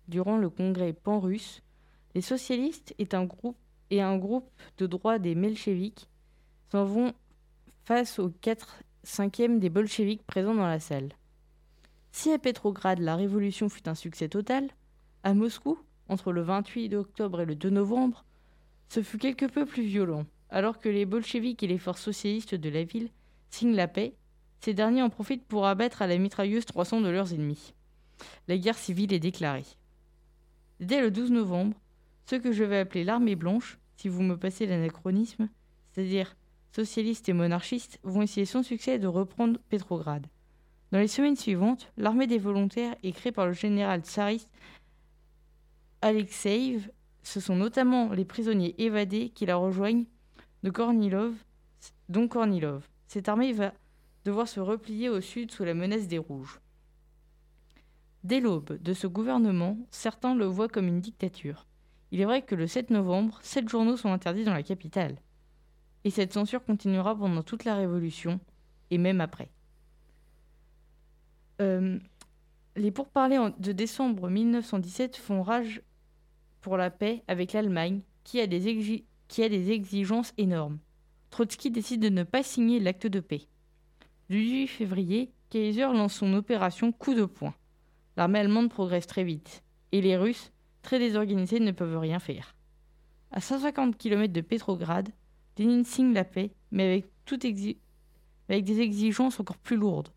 durant 0.07 0.38
le 0.38 0.50
congrès 0.50 0.93
pan-russe, 0.93 1.62
les 2.13 2.21
socialistes 2.21 2.93
et 2.97 3.07
un 3.13 3.25
groupe, 3.25 4.50
de 4.77 4.88
droit 4.88 5.19
des 5.19 5.35
bolcheviks 5.35 6.09
s'en 6.71 6.85
vont 6.85 7.13
face 7.83 8.19
aux 8.19 8.29
4 8.29 8.83
cinquièmes 9.03 9.59
des 9.59 9.69
bolcheviks 9.69 10.24
présents 10.24 10.55
dans 10.55 10.67
la 10.67 10.79
salle. 10.79 11.09
Si 12.12 12.31
à 12.31 12.39
Pétrograd 12.39 13.00
la 13.00 13.15
révolution 13.15 13.69
fut 13.69 13.88
un 13.88 13.95
succès 13.95 14.29
total, 14.29 14.69
à 15.24 15.33
Moscou, 15.33 15.77
entre 16.07 16.31
le 16.31 16.41
28 16.41 16.93
octobre 16.95 17.41
et 17.41 17.45
le 17.45 17.55
2 17.55 17.69
novembre, 17.69 18.25
ce 18.89 19.03
fut 19.03 19.17
quelque 19.17 19.45
peu 19.45 19.65
plus 19.65 19.83
violent. 19.83 20.25
Alors 20.50 20.79
que 20.79 20.89
les 20.89 21.05
bolcheviks 21.05 21.62
et 21.63 21.67
les 21.67 21.79
forces 21.79 22.01
socialistes 22.01 22.55
de 22.55 22.69
la 22.69 22.83
ville 22.83 23.09
signent 23.50 23.75
la 23.75 23.88
paix, 23.88 24.15
ces 24.62 24.74
derniers 24.74 25.01
en 25.01 25.09
profitent 25.09 25.45
pour 25.45 25.65
abattre 25.65 26.01
à 26.01 26.07
la 26.07 26.17
mitrailleuse 26.17 26.65
300 26.65 27.01
de 27.01 27.09
leurs 27.09 27.33
ennemis. 27.33 27.74
La 28.47 28.57
guerre 28.57 28.77
civile 28.77 29.13
est 29.13 29.19
déclarée. 29.19 29.65
Dès 30.79 31.01
le 31.01 31.12
12 31.12 31.32
novembre, 31.32 31.77
ce 32.25 32.36
que 32.36 32.51
je 32.51 32.63
vais 32.63 32.79
appeler 32.79 33.03
l'armée 33.03 33.36
blanche, 33.36 33.77
si 33.96 34.10
vous 34.10 34.22
me 34.22 34.38
passez 34.38 34.65
l'anachronisme, 34.65 35.50
c'est-à-dire 35.91 36.36
socialistes 36.72 37.29
et 37.29 37.34
monarchistes, 37.34 38.00
vont 38.03 38.22
essayer 38.22 38.46
sans 38.46 38.63
succès 38.63 39.00
de 39.00 39.08
reprendre 39.08 39.60
Pétrograd. 39.70 40.27
Dans 40.91 41.00
les 41.00 41.08
semaines 41.08 41.38
suivantes, 41.38 41.91
l'armée 41.98 42.27
des 42.27 42.38
volontaires 42.38 42.96
est 43.03 43.13
créée 43.13 43.32
par 43.32 43.48
le 43.48 43.53
général 43.53 44.01
tsariste 44.01 44.50
Alexeïv. 46.01 46.91
Ce 47.24 47.39
sont 47.39 47.55
notamment 47.55 48.12
les 48.12 48.25
prisonniers 48.25 48.75
évadés 48.77 49.29
qui 49.29 49.46
la 49.46 49.55
rejoignent 49.55 50.05
de 50.63 50.70
Kornilov, 50.70 51.34
dont 52.10 52.27
Kornilov. 52.27 52.88
Cette 53.08 53.29
armée 53.29 53.53
va 53.53 53.74
devoir 54.25 54.48
se 54.48 54.60
replier 54.60 55.10
au 55.10 55.22
sud 55.22 55.51
sous 55.51 55.63
la 55.63 55.74
menace 55.74 56.08
des 56.08 56.17
Rouges. 56.17 56.60
Dès 58.25 58.39
l'aube 58.39 58.82
de 58.82 58.94
ce 58.94 59.05
gouvernement, 59.05 59.77
certains 59.91 60.34
le 60.34 60.46
voient 60.46 60.67
comme 60.67 60.88
une 60.88 61.00
dictature. 61.00 61.67
Il 62.10 62.20
est 62.20 62.25
vrai 62.25 62.41
que 62.41 62.55
le 62.55 62.65
7 62.65 62.89
novembre, 62.89 63.38
sept 63.44 63.70
journaux 63.70 63.98
sont 63.98 64.12
interdits 64.12 64.44
dans 64.44 64.55
la 64.55 64.63
capitale. 64.63 65.17
Et 66.05 66.10
cette 66.10 66.34
censure 66.34 66.65
continuera 66.65 67.15
pendant 67.15 67.44
toute 67.44 67.65
la 67.65 67.75
Révolution, 67.75 68.39
et 68.89 68.98
même 68.98 69.22
après. 69.22 69.51
Euh, 71.62 72.00
les 72.75 72.89
pourparlers 72.89 73.51
de 73.60 73.72
décembre 73.72 74.27
1917 74.27 75.17
font 75.17 75.44
rage 75.44 75.84
pour 76.62 76.77
la 76.77 76.89
paix 76.89 77.24
avec 77.27 77.53
l'Allemagne, 77.53 78.01
qui, 78.24 78.41
a 78.41 78.48
des 78.48 79.72
exigences 79.72 80.34
énormes. 80.39 80.79
Trotsky 81.29 81.70
décide 81.70 82.01
de 82.01 82.10
ne 82.10 82.24
pas 82.24 82.41
signer 82.41 82.79
l'acte 82.79 83.05
de 83.05 83.20
paix. 83.20 83.44
Le 84.29 84.38
8 84.38 84.65
février, 84.65 85.32
Kaiser 85.51 85.94
lance 85.94 86.15
son 86.15 86.34
opération 86.34 86.91
coup 86.91 87.13
de 87.13 87.25
poing. 87.25 87.53
L'armée 88.17 88.39
allemande 88.39 88.69
progresse 88.69 89.07
très 89.07 89.24
vite, 89.24 89.63
et 89.91 90.01
les 90.01 90.17
Russes, 90.17 90.51
très 90.81 91.00
désorganisés, 91.00 91.60
ne 91.60 91.72
peuvent 91.72 91.98
rien 91.98 92.19
faire. 92.19 92.55
À 93.31 93.41
150 93.41 93.98
km 93.98 94.31
de 94.31 94.41
Petrograd, 94.41 95.10
Lénine 95.57 95.86
signe 95.86 96.13
la 96.13 96.24
paix, 96.24 96.51
mais 96.72 97.03
avec, 98.48 98.65
des 98.65 98.81
exigences 98.81 99.39
encore 99.39 99.57
plus 99.57 99.77
lourdes. 99.77 100.10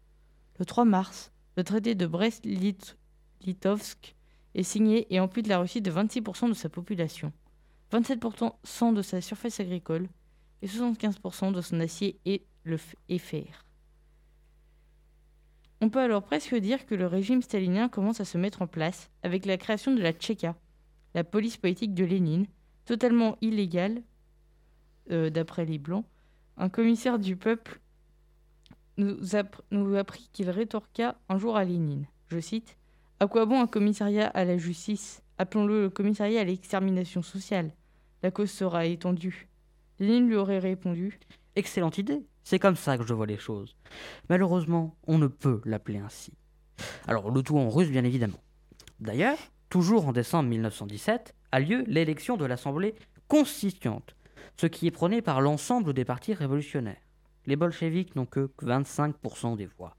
Le 0.59 0.65
3 0.65 0.85
mars, 0.85 1.33
le 1.57 1.65
traité 1.65 1.95
de 1.95 2.07
Brest-Litovsk 2.07 4.15
est 4.55 4.63
signé 4.63 5.13
et 5.15 5.21
ampute 5.21 5.47
la 5.47 5.59
Russie 5.59 5.81
de 5.81 5.91
26% 5.91 6.49
de 6.49 6.55
sa 6.55 6.69
population, 6.69 7.33
27% 7.93 8.95
de 8.95 9.03
sa 9.03 9.21
surface 9.21 9.61
agricole 9.61 10.09
et 10.63 10.67
75% 10.67 11.53
de 11.53 11.61
son 11.61 11.81
acier 11.81 12.19
et 12.25 12.45
le 12.65 12.77
fer. 12.77 13.68
On 15.81 15.91
peut 15.91 16.01
alors 16.01 16.25
presque 16.25 16.55
dire 16.57 16.87
que 16.87 16.95
le 16.95 17.07
régime 17.07 17.41
stalinien 17.41 17.89
commence 17.89 18.21
à 18.21 18.25
se 18.25 18.37
mettre 18.37 18.63
en 18.63 18.67
place 18.67 19.11
avec 19.23 19.47
la 19.47 19.57
création 19.57 19.95
de 19.95 20.03
la 20.03 20.13
Tchéka, 20.13 20.57
la 21.15 21.23
police 21.23 21.57
politique 21.57 21.95
de 21.95 22.05
Lénine, 22.05 22.47
totalement 22.85 23.39
illégale, 23.41 24.03
euh, 25.11 25.31
d'après 25.31 25.65
les 25.65 25.79
Blancs. 25.79 26.05
Un 26.57 26.69
commissaire 26.69 27.19
du 27.19 27.37
peuple 27.37 27.81
nous, 28.97 29.37
a, 29.37 29.45
nous 29.71 29.95
appris 29.97 30.29
qu'il 30.33 30.51
rétorqua 30.51 31.17
un 31.29 31.39
jour 31.39 31.57
à 31.57 31.65
Lénine, 31.65 32.07
je 32.27 32.41
cite, 32.41 32.77
À 33.21 33.29
quoi 33.29 33.47
bon 33.47 33.61
un 33.61 33.69
commissariat 33.69 34.27
à 34.27 34.45
la 34.45 34.59
justice? 34.59 35.23
Appelons-le 35.39 35.83
le 35.83 35.91
commissariat 35.91 36.41
à 36.41 36.45
l'extermination 36.45 37.23
sociale. 37.23 37.71
La 38.25 38.33
cause 38.33 38.51
sera 38.51 38.87
étendue. 38.87 39.49
Lénine 40.01 40.29
lui 40.29 40.35
aurait 40.35 40.59
répondu 40.59 41.21
Excellente 41.59 41.99
idée. 41.99 42.25
C'est 42.45 42.61
comme 42.61 42.77
ça 42.77 42.97
que 42.97 43.05
je 43.05 43.13
vois 43.13 43.27
les 43.27 43.37
choses. 43.37 43.75
Malheureusement, 44.29 44.95
on 45.09 45.19
ne 45.19 45.27
peut 45.27 45.61
l'appeler 45.65 45.99
ainsi. 45.99 46.33
Alors, 47.09 47.33
le 47.33 47.43
tout 47.43 47.59
en 47.59 47.69
russe, 47.69 47.91
bien 47.91 48.05
évidemment. 48.05 48.39
D'ailleurs, 49.01 49.39
toujours 49.69 50.07
en 50.07 50.13
décembre 50.13 50.51
1917, 50.51 51.35
a 51.51 51.59
lieu 51.59 51.83
l'élection 51.89 52.37
de 52.37 52.45
l'Assemblée 52.45 52.95
constituante, 53.27 54.15
ce 54.57 54.69
qui 54.69 54.87
est 54.87 54.93
prôné 54.93 55.21
par 55.21 55.41
l'ensemble 55.41 55.95
des 55.95 56.05
partis 56.05 56.33
révolutionnaires. 56.33 57.03
Les 57.47 57.57
bolcheviks 57.57 58.15
n'ont 58.15 58.25
que 58.25 58.53
25% 58.63 59.57
des 59.57 59.67
voix. 59.67 59.97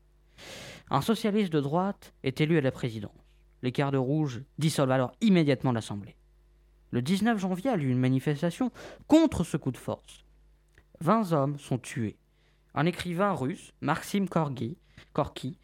Un 0.89 1.01
socialiste 1.01 1.51
de 1.51 1.59
droite 1.59 2.13
est 2.23 2.39
élu 2.39 2.57
à 2.57 2.61
la 2.61 2.71
présidence. 2.71 3.11
Les 3.63 3.71
de 3.71 3.97
rouge 3.97 4.43
dissolvent 4.59 4.91
alors 4.91 5.11
immédiatement 5.19 5.73
l'Assemblée. 5.73 6.15
Le 6.91 7.01
19 7.01 7.37
janvier 7.37 7.71
a 7.71 7.75
lieu 7.75 7.89
une 7.89 7.99
manifestation 7.99 8.71
contre 9.07 9.43
ce 9.43 9.57
coup 9.57 9.71
de 9.71 9.77
force. 9.77 10.23
20 11.01 11.31
hommes 11.31 11.57
sont 11.57 11.77
tués. 11.77 12.17
Un 12.75 12.85
écrivain 12.85 13.33
russe, 13.33 13.73
Maxime 13.81 14.29
Korki, 14.29 14.77
Korki 15.13 15.57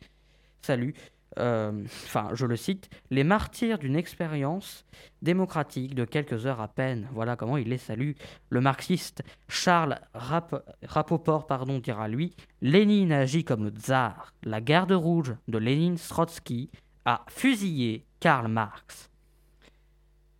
salue, 0.62 0.92
euh, 1.38 1.84
enfin 2.06 2.30
je 2.34 2.46
le 2.46 2.56
cite, 2.56 2.89
les 3.12 3.24
martyrs 3.24 3.77
d'une 3.77 3.96
expérience 3.96 4.86
démocratique 5.22 5.94
de 5.94 6.06
quelques 6.06 6.46
heures 6.46 6.62
à 6.62 6.68
peine. 6.68 7.08
Voilà 7.13 7.36
comment 7.36 7.58
il 7.58 7.70
les 7.70 7.77
salue. 7.77 8.12
Le 8.50 8.62
marxiste 8.62 9.24
Charles 9.48 10.00
Rapoport 10.13 11.46
pardon, 11.46 11.80
dira 11.80 12.08
lui 12.08 12.36
Lénine 12.62 13.12
agit 13.12 13.44
comme 13.44 13.70
tsar. 13.70 14.34
La 14.44 14.62
garde 14.62 14.94
rouge 14.94 15.36
de 15.48 15.58
Lénine-Strotsky 15.58 16.70
a 17.04 17.25
fusillé 17.27 18.06
Karl 18.20 18.48
Marx. 18.48 19.10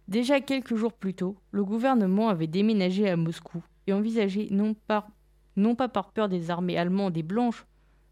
Déjà 0.08 0.40
quelques 0.40 0.76
jours 0.76 0.94
plus 0.94 1.16
tôt, 1.16 1.36
le 1.52 1.64
gouvernement 1.64 2.30
avait 2.30 2.48
déménagé 2.48 3.10
à 3.10 3.18
Moscou 3.18 3.64
et 3.88 3.94
envisagé, 3.94 4.50
non, 4.52 4.76
pas 4.76 5.88
par 5.88 6.12
peur 6.12 6.30
des 6.30 6.50
armées 6.52 6.78
allemandes 6.78 7.18
et 7.18 7.24
blanches, 7.24 7.66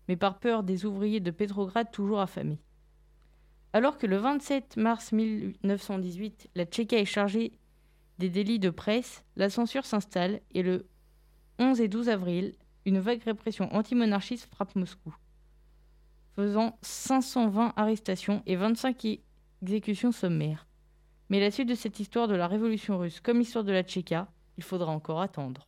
mais 0.07 0.15
par 0.15 0.39
peur 0.39 0.63
des 0.63 0.85
ouvriers 0.85 1.19
de 1.19 1.31
Pétrograd 1.31 1.89
toujours 1.91 2.19
affamés. 2.19 2.59
Alors 3.73 3.97
que 3.97 4.05
le 4.05 4.17
27 4.17 4.77
mars 4.77 5.11
1918, 5.11 6.49
la 6.55 6.65
Tchéquie 6.65 6.95
est 6.95 7.05
chargée 7.05 7.53
des 8.19 8.29
délits 8.29 8.59
de 8.59 8.69
presse, 8.69 9.23
la 9.35 9.49
censure 9.49 9.85
s'installe 9.85 10.41
et 10.51 10.61
le 10.61 10.85
11 11.59 11.81
et 11.81 11.87
12 11.87 12.09
avril, 12.09 12.53
une 12.85 12.99
vague 12.99 13.23
répression 13.23 13.73
antimonarchiste 13.73 14.47
frappe 14.53 14.75
Moscou, 14.75 15.15
faisant 16.35 16.77
520 16.81 17.73
arrestations 17.75 18.43
et 18.45 18.55
25 18.55 19.19
exécutions 19.63 20.11
sommaires. 20.11 20.67
Mais 21.29 21.39
la 21.39 21.49
suite 21.49 21.69
de 21.69 21.75
cette 21.75 21.99
histoire 21.99 22.27
de 22.27 22.35
la 22.35 22.47
révolution 22.47 22.99
russe 22.99 23.21
comme 23.21 23.39
l'histoire 23.39 23.63
de 23.63 23.71
la 23.71 23.83
Tchéka, 23.83 24.27
il 24.57 24.63
faudra 24.63 24.91
encore 24.91 25.21
attendre. 25.21 25.67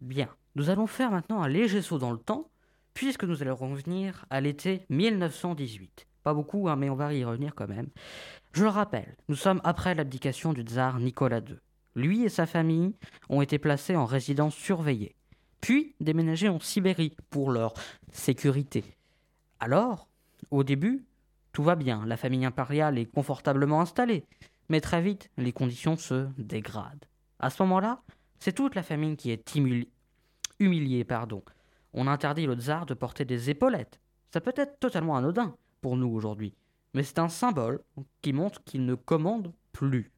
Bien, 0.00 0.28
nous 0.54 0.70
allons 0.70 0.86
faire 0.86 1.10
maintenant 1.10 1.42
un 1.42 1.48
léger 1.48 1.82
saut 1.82 1.98
dans 1.98 2.12
le 2.12 2.18
temps, 2.18 2.50
puisque 2.94 3.24
nous 3.24 3.42
allons 3.42 3.56
revenir 3.56 4.24
à 4.30 4.40
l'été 4.40 4.86
1918. 4.90 6.06
Pas 6.22 6.34
beaucoup, 6.34 6.68
hein, 6.68 6.76
mais 6.76 6.90
on 6.90 6.94
va 6.94 7.12
y 7.14 7.24
revenir 7.24 7.54
quand 7.54 7.68
même. 7.68 7.88
Je 8.52 8.62
le 8.62 8.70
rappelle, 8.70 9.16
nous 9.28 9.36
sommes 9.36 9.60
après 9.64 9.94
l'abdication 9.94 10.52
du 10.52 10.62
tsar 10.62 10.98
Nicolas 10.98 11.40
II. 11.40 11.56
Lui 11.94 12.24
et 12.24 12.28
sa 12.28 12.46
famille 12.46 12.94
ont 13.28 13.42
été 13.42 13.58
placés 13.58 13.96
en 13.96 14.04
résidence 14.04 14.54
surveillée, 14.54 15.16
puis 15.60 15.94
déménagés 16.00 16.48
en 16.48 16.60
Sibérie 16.60 17.16
pour 17.30 17.50
leur 17.50 17.74
sécurité. 18.12 18.84
Alors, 19.60 20.08
au 20.50 20.62
début, 20.62 21.07
tout 21.58 21.64
va 21.64 21.74
bien, 21.74 22.06
la 22.06 22.16
famille 22.16 22.44
impériale 22.44 22.98
est 22.98 23.12
confortablement 23.12 23.80
installée, 23.80 24.24
mais 24.68 24.80
très 24.80 25.02
vite, 25.02 25.28
les 25.36 25.52
conditions 25.52 25.96
se 25.96 26.28
dégradent. 26.38 27.04
À 27.40 27.50
ce 27.50 27.60
moment-là, 27.64 28.00
c'est 28.38 28.52
toute 28.52 28.76
la 28.76 28.84
famille 28.84 29.16
qui 29.16 29.32
est 29.32 29.56
humiliée. 30.60 31.04
Pardon. 31.04 31.42
On 31.94 32.06
interdit 32.06 32.46
le 32.46 32.54
tsar 32.54 32.86
de 32.86 32.94
porter 32.94 33.24
des 33.24 33.50
épaulettes. 33.50 33.98
Ça 34.32 34.40
peut 34.40 34.52
être 34.54 34.78
totalement 34.78 35.16
anodin 35.16 35.56
pour 35.80 35.96
nous 35.96 36.06
aujourd'hui, 36.06 36.54
mais 36.94 37.02
c'est 37.02 37.18
un 37.18 37.28
symbole 37.28 37.82
qui 38.22 38.32
montre 38.32 38.62
qu'il 38.62 38.86
ne 38.86 38.94
commande 38.94 39.52
plus. 39.72 40.12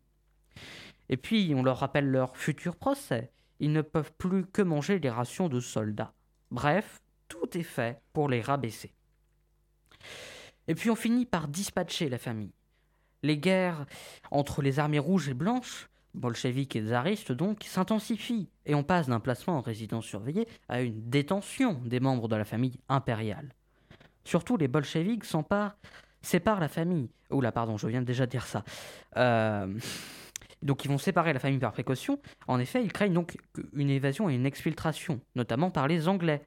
Et 1.08 1.16
puis, 1.16 1.54
on 1.56 1.62
leur 1.62 1.78
rappelle 1.78 2.10
leur 2.10 2.36
futur 2.36 2.76
procès. 2.76 3.32
Ils 3.60 3.72
ne 3.72 3.80
peuvent 3.80 4.12
plus 4.18 4.44
que 4.44 4.60
manger 4.60 4.98
les 4.98 5.08
rations 5.08 5.48
de 5.48 5.60
soldats. 5.60 6.12
Bref, 6.50 7.00
tout 7.28 7.56
est 7.56 7.62
fait 7.62 8.02
pour 8.12 8.28
les 8.28 8.42
rabaisser. 8.42 8.92
Et 10.68 10.74
puis 10.74 10.90
on 10.90 10.96
finit 10.96 11.26
par 11.26 11.48
dispatcher 11.48 12.08
la 12.08 12.18
famille. 12.18 12.52
Les 13.22 13.38
guerres 13.38 13.86
entre 14.30 14.62
les 14.62 14.78
armées 14.78 14.98
rouges 14.98 15.28
et 15.28 15.34
blanches, 15.34 15.88
bolcheviques 16.14 16.76
et 16.76 16.82
tsaristes 16.82 17.32
donc, 17.32 17.64
s'intensifient 17.64 18.48
et 18.66 18.74
on 18.74 18.82
passe 18.82 19.08
d'un 19.08 19.20
placement 19.20 19.58
en 19.58 19.60
résidence 19.60 20.06
surveillée 20.06 20.48
à 20.68 20.80
une 20.80 21.08
détention 21.08 21.80
des 21.84 22.00
membres 22.00 22.28
de 22.28 22.36
la 22.36 22.44
famille 22.44 22.78
impériale. 22.88 23.54
Surtout 24.24 24.56
les 24.56 24.68
bolcheviques 24.68 25.24
s'emparent, 25.24 25.76
séparent 26.22 26.60
la 26.60 26.68
famille. 26.68 27.10
Oula, 27.30 27.52
pardon, 27.52 27.76
je 27.76 27.86
viens 27.86 28.00
de 28.00 28.06
déjà 28.06 28.26
dire 28.26 28.46
ça. 28.46 28.64
Euh, 29.16 29.78
donc 30.62 30.84
ils 30.84 30.88
vont 30.88 30.98
séparer 30.98 31.32
la 31.32 31.38
famille 31.38 31.58
par 31.58 31.72
précaution. 31.72 32.20
En 32.46 32.58
effet, 32.58 32.82
ils 32.82 32.92
craignent 32.92 33.14
donc 33.14 33.36
une 33.72 33.90
évasion 33.90 34.28
et 34.28 34.34
une 34.34 34.46
exfiltration, 34.46 35.20
notamment 35.34 35.70
par 35.70 35.88
les 35.88 36.08
Anglais, 36.08 36.42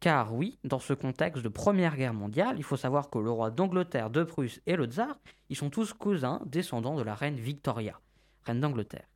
car 0.00 0.32
oui, 0.32 0.58
dans 0.64 0.78
ce 0.78 0.92
contexte 0.92 1.42
de 1.42 1.48
Première 1.48 1.96
Guerre 1.96 2.14
mondiale, 2.14 2.54
il 2.58 2.62
faut 2.62 2.76
savoir 2.76 3.10
que 3.10 3.18
le 3.18 3.30
roi 3.30 3.50
d'Angleterre, 3.50 4.10
de 4.10 4.22
Prusse 4.22 4.60
et 4.66 4.76
le 4.76 4.86
tsar, 4.86 5.18
ils 5.48 5.56
sont 5.56 5.70
tous 5.70 5.92
cousins 5.92 6.40
descendants 6.46 6.96
de 6.96 7.02
la 7.02 7.14
reine 7.14 7.36
Victoria, 7.36 8.00
reine 8.44 8.60
d'Angleterre. 8.60 9.06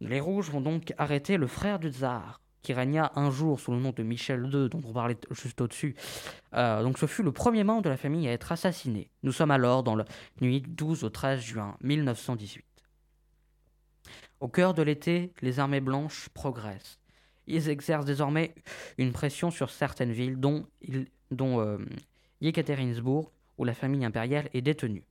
Les 0.00 0.20
Rouges 0.20 0.50
vont 0.50 0.60
donc 0.60 0.92
arrêter 0.98 1.36
le 1.36 1.46
frère 1.46 1.78
du 1.78 1.88
tsar, 1.88 2.40
qui 2.60 2.72
régna 2.74 3.12
un 3.16 3.30
jour 3.30 3.58
sous 3.58 3.72
le 3.72 3.78
nom 3.78 3.90
de 3.90 4.02
Michel 4.02 4.44
II, 4.52 4.68
dont 4.68 4.82
on 4.86 4.92
parlait 4.92 5.16
juste 5.30 5.60
au-dessus. 5.60 5.96
Euh, 6.54 6.82
donc 6.82 6.98
ce 6.98 7.06
fut 7.06 7.22
le 7.22 7.32
premier 7.32 7.64
membre 7.64 7.82
de 7.82 7.88
la 7.88 7.96
famille 7.96 8.28
à 8.28 8.32
être 8.32 8.52
assassiné. 8.52 9.10
Nous 9.22 9.32
sommes 9.32 9.50
alors 9.50 9.82
dans 9.82 9.96
la 9.96 10.04
nuit 10.40 10.60
du 10.60 10.70
12 10.70 11.04
au 11.04 11.08
13 11.08 11.40
juin 11.40 11.76
1918. 11.82 12.64
Au 14.40 14.48
cœur 14.48 14.74
de 14.74 14.82
l'été, 14.82 15.32
les 15.40 15.60
armées 15.60 15.80
blanches 15.80 16.28
progressent 16.30 17.01
ils 17.46 17.68
exercent 17.68 18.04
désormais 18.04 18.54
une 18.98 19.12
pression 19.12 19.50
sur 19.50 19.70
certaines 19.70 20.12
villes, 20.12 20.38
dont, 20.38 20.66
euh, 21.40 21.78
où 23.58 23.64
la 23.64 23.74
famille 23.74 24.04
impériale 24.04 24.48
est 24.54 24.62
détenue. 24.62 25.04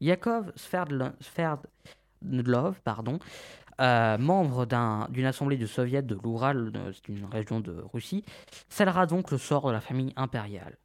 Yakov 0.00 0.52
Sverdlov, 0.56 1.14
pardon, 2.82 3.18
euh, 3.80 4.18
membre 4.18 4.66
d'une 5.10 5.24
assemblée 5.24 5.56
du 5.56 5.66
soviet 5.66 6.02
de 6.02 6.14
l'Oural, 6.22 6.72
c'est 6.92 7.08
une 7.08 7.24
région 7.24 7.60
de 7.60 7.84
Russie, 7.92 8.24
scellera 8.68 9.06
donc 9.06 9.30
le 9.30 9.38
sort 9.38 9.66
de 9.66 9.72
la 9.72 9.80
famille 9.80 10.12
impériale. 10.16 10.76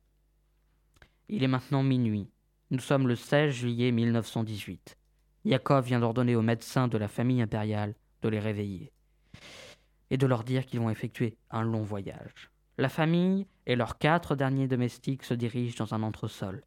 Il 1.29 1.43
est 1.43 1.47
maintenant 1.47 1.83
minuit. 1.83 2.29
Nous 2.71 2.79
sommes 2.79 3.07
le 3.07 3.15
16 3.15 3.51
juillet 3.51 3.91
1918. 3.91 4.97
Yakov 5.45 5.85
vient 5.85 5.99
d'ordonner 5.99 6.35
aux 6.35 6.41
médecins 6.41 6.87
de 6.87 6.97
la 6.97 7.07
famille 7.07 7.41
impériale 7.41 7.93
de 8.21 8.29
les 8.29 8.39
réveiller 8.39 8.91
et 10.13 10.17
de 10.17 10.27
leur 10.27 10.43
dire 10.43 10.67
qu'ils 10.67 10.79
vont 10.79 10.91
effectuer 10.91 11.37
un 11.49 11.63
long 11.63 11.81
voyage. 11.81 12.51
La 12.77 12.87
famille 12.87 13.47
et 13.65 13.75
leurs 13.75 13.97
quatre 13.97 14.35
derniers 14.35 14.67
domestiques 14.67 15.23
se 15.23 15.33
dirigent 15.33 15.83
dans 15.83 15.95
un 15.95 16.03
entresol. 16.03 16.61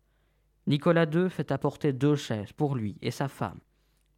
Nicolas 0.66 1.04
II 1.04 1.30
fait 1.30 1.52
apporter 1.52 1.92
deux 1.92 2.16
chaises 2.16 2.52
pour 2.52 2.74
lui 2.74 2.96
et 3.02 3.12
sa 3.12 3.28
femme, 3.28 3.60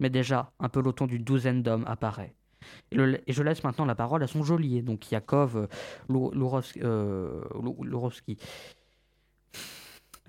mais 0.00 0.08
déjà 0.08 0.50
un 0.58 0.70
peloton 0.70 1.06
d'une 1.06 1.24
douzaine 1.24 1.62
d'hommes 1.62 1.84
apparaît. 1.86 2.34
Et, 2.90 2.96
je 3.32 3.42
laisse 3.42 3.62
maintenant 3.64 3.84
la 3.84 3.94
parole 3.94 4.22
à 4.22 4.26
son 4.26 4.42
geôlier, 4.42 4.80
donc 4.80 5.10
Yakov 5.10 5.56
euh, 5.56 5.66
euh 6.82 7.44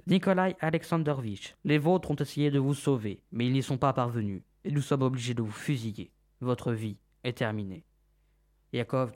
Nikolai 0.07 0.57
Alexandrovitch, 0.59 1.55
les 1.63 1.77
vôtres 1.77 2.11
ont 2.11 2.15
essayé 2.15 2.51
de 2.51 2.59
vous 2.59 2.73
sauver, 2.73 3.21
mais 3.31 3.47
ils 3.47 3.53
n'y 3.53 3.63
sont 3.63 3.77
pas 3.77 3.93
parvenus, 3.93 4.41
et 4.65 4.71
nous 4.71 4.81
sommes 4.81 5.03
obligés 5.03 5.33
de 5.33 5.41
vous 5.41 5.51
fusiller. 5.51 6.11
Votre 6.41 6.73
vie 6.73 6.97
est 7.23 7.37
terminée. 7.37 7.85
Yakov 8.73 9.11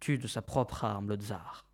tue 0.00 0.18
de 0.18 0.26
sa 0.26 0.42
propre 0.42 0.84
arme 0.84 1.08
le 1.08 1.16
tsar. 1.16 1.66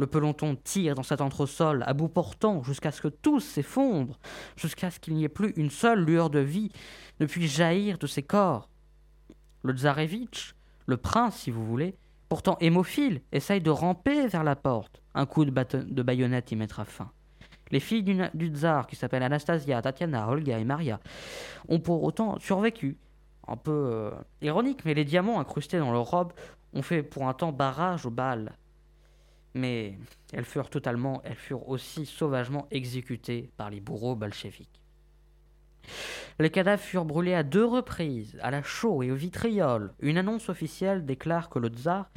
Le 0.00 0.06
peloton 0.06 0.56
tire 0.56 0.94
dans 0.94 1.02
cet 1.02 1.20
entresol 1.20 1.84
à 1.86 1.92
bout 1.92 2.08
portant 2.08 2.62
jusqu'à 2.62 2.90
ce 2.90 3.02
que 3.02 3.08
tous 3.08 3.40
s'effondrent, 3.40 4.18
jusqu'à 4.56 4.90
ce 4.90 4.98
qu'il 4.98 5.12
n'y 5.12 5.24
ait 5.24 5.28
plus 5.28 5.52
une 5.56 5.68
seule 5.68 6.02
lueur 6.02 6.30
de 6.30 6.38
vie 6.38 6.72
ne 7.20 7.26
puisse 7.26 7.54
jaillir 7.54 7.98
de 7.98 8.06
ses 8.06 8.22
corps. 8.22 8.70
Le 9.62 9.74
tsarevitch, 9.74 10.54
le 10.86 10.96
prince 10.96 11.36
si 11.36 11.50
vous 11.50 11.66
voulez, 11.66 11.98
pourtant 12.30 12.56
hémophile, 12.60 13.20
essaye 13.30 13.60
de 13.60 13.68
ramper 13.68 14.26
vers 14.26 14.42
la 14.42 14.56
porte. 14.56 15.02
Un 15.14 15.26
coup 15.26 15.44
de, 15.44 16.02
baïonnette 16.02 16.50
y 16.50 16.56
mettra 16.56 16.86
fin. 16.86 17.12
Les 17.70 17.80
filles 17.80 18.30
du 18.32 18.48
tsar, 18.48 18.86
qui 18.86 18.96
s'appellent 18.96 19.22
Anastasia, 19.22 19.82
Tatiana, 19.82 20.30
Olga 20.30 20.58
et 20.58 20.64
Maria, 20.64 20.98
ont 21.68 21.78
pour 21.78 22.02
autant 22.04 22.38
survécu. 22.38 22.96
Un 23.50 23.56
peu 23.56 23.90
euh, 23.92 24.10
ironique, 24.40 24.84
mais 24.86 24.94
les 24.94 25.04
diamants 25.04 25.40
incrustés 25.40 25.78
dans 25.78 25.92
leurs 25.92 26.08
robes 26.08 26.32
ont 26.72 26.82
fait 26.82 27.02
pour 27.02 27.28
un 27.28 27.34
temps 27.34 27.52
barrage 27.52 28.06
au 28.06 28.10
bal 28.10 28.54
mais 29.54 29.98
elles 30.32 30.44
furent 30.44 30.70
totalement, 30.70 31.20
elles 31.24 31.36
furent 31.36 31.68
aussi 31.68 32.06
sauvagement 32.06 32.66
exécutées 32.70 33.50
par 33.56 33.70
les 33.70 33.80
bourreaux 33.80 34.14
bolcheviques. 34.14 34.80
Les 36.38 36.50
cadavres 36.50 36.82
furent 36.82 37.04
brûlés 37.04 37.34
à 37.34 37.42
deux 37.42 37.64
reprises, 37.64 38.38
à 38.42 38.50
la 38.50 38.62
chaux 38.62 39.02
et 39.02 39.10
au 39.10 39.16
vitriol. 39.16 39.92
Une 40.00 40.18
annonce 40.18 40.48
officielle 40.48 41.04
déclare 41.04 41.48
que 41.48 41.58
le 41.58 41.68
tsar 41.68 42.10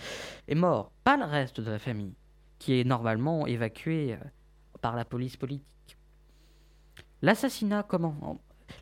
est 0.48 0.56
mort, 0.56 0.92
pas 1.04 1.18
le 1.18 1.26
reste 1.26 1.60
de 1.60 1.72
la 1.72 1.80
famille, 1.80 2.16
qui 2.60 2.80
est 2.80 2.84
normalement 2.84 3.48
évacuée 3.48 4.14
euh, 4.14 4.18
par 4.82 4.96
la 4.96 5.06
police 5.06 5.38
politique. 5.38 5.98
L'assassinat 7.22 7.84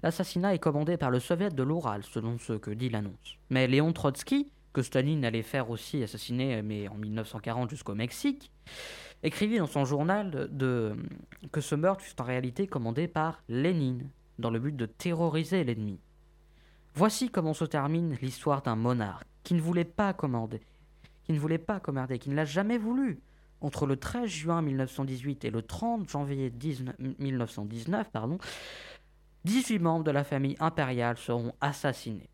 est 0.04 0.60
commandé 0.60 0.98
par 0.98 1.12
le 1.12 1.20
soviet 1.20 1.50
de 1.50 1.64
l'Oural, 1.64 2.04
selon 2.04 2.38
ce 2.38 2.54
que 2.54 2.72
dit 2.72 2.90
l'annonce. 2.90 3.38
Mais 3.50 3.68
Léon 3.68 3.94
Trotsky, 3.94 4.52
que 4.74 4.82
Staline 4.82 5.26
allait 5.26 5.44
faire 5.44 5.70
aussi 5.70 6.02
assassiner, 6.04 6.62
mais 6.62 6.88
en 6.88 6.96
1940 6.96 7.70
jusqu'au 7.70 7.96
Mexique, 7.96 8.52
écrivit 9.24 9.58
dans 9.58 9.68
son 9.68 9.86
journal 9.86 10.50
que 11.52 11.62
ce 11.62 11.76
meurtre 11.76 12.04
fut 12.04 12.20
en 12.22 12.26
réalité 12.26 12.68
commandé 12.68 13.08
par 13.08 13.44
Lénine, 13.50 14.10
dans 14.40 14.50
le 14.50 14.60
but 14.60 14.76
de 14.76 14.86
terroriser 14.86 15.64
l'ennemi. 15.64 16.00
Voici 16.94 17.30
comment 17.30 17.54
se 17.54 17.66
termine 17.66 18.18
l'histoire 18.22 18.62
d'un 18.62 18.76
monarque 18.76 19.28
qui 19.44 19.54
ne 19.54 19.62
voulait 19.62 19.86
pas 19.86 20.14
commander, 20.14 20.62
qui 21.24 21.34
ne 21.34 21.40
voulait 21.40 21.58
pas 21.58 21.80
commander, 21.80 22.20
qui 22.20 22.30
ne 22.30 22.36
l'a 22.36 22.46
jamais 22.46 22.78
voulu. 22.78 23.22
Entre 23.62 23.86
le 23.86 23.96
13 23.96 24.28
juin 24.28 24.62
1918 24.64 25.46
et 25.46 25.52
le 25.52 25.62
30 25.62 26.10
janvier 26.10 26.52
1919, 27.20 28.10
pardon, 28.12 28.40
18 29.46 29.80
membres 29.80 30.04
de 30.04 30.12
la 30.12 30.24
famille 30.24 30.56
impériale 30.60 31.18
seront 31.18 31.54
assassinés. 31.62 32.30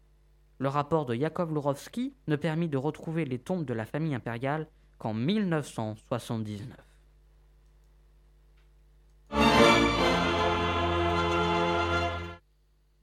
Le 0.59 0.67
rapport 0.67 1.05
de 1.05 1.15
Yakov 1.15 1.53
Lourovski 1.53 2.13
ne 2.27 2.35
permit 2.35 2.67
de 2.67 2.77
retrouver 2.77 3.23
les 3.23 3.39
tombes 3.39 3.65
de 3.65 3.73
la 3.73 3.85
famille 3.85 4.15
impériale 4.15 4.67
qu'en 4.97 5.13
1979. 5.13 6.75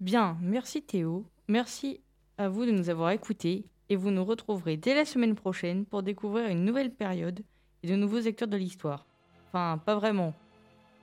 Bien, 0.00 0.36
merci 0.42 0.82
Théo, 0.82 1.24
merci 1.48 2.02
à 2.36 2.48
vous 2.48 2.66
de 2.66 2.72
nous 2.72 2.90
avoir 2.90 3.10
écoutés 3.10 3.64
et 3.88 3.96
vous 3.96 4.10
nous 4.10 4.24
retrouverez 4.24 4.76
dès 4.76 4.94
la 4.94 5.06
semaine 5.06 5.34
prochaine 5.34 5.86
pour 5.86 6.02
découvrir 6.02 6.48
une 6.48 6.64
nouvelle 6.64 6.92
période 6.92 7.40
et 7.82 7.88
de 7.88 7.96
nouveaux 7.96 8.26
acteurs 8.26 8.48
de 8.48 8.56
l'histoire. 8.56 9.06
Enfin, 9.48 9.78
pas 9.78 9.94
vraiment, 9.94 10.34